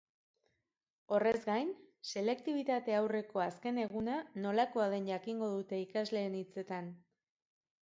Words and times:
Horrez 1.17 1.33
gain, 1.49 1.69
selektibitate 2.13 2.97
aurreko 3.01 3.45
azken 3.45 3.79
eguna 3.83 4.17
nolakoa 4.47 4.89
den 4.97 5.13
jakingo 5.13 5.53
dute 5.55 5.85
ikasleen 5.85 6.43
hitzetan. 6.43 6.93